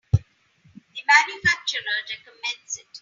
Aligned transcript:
The 0.13 0.19
manufacturer 1.05 1.85
recommends 2.09 2.75
it. 2.77 2.99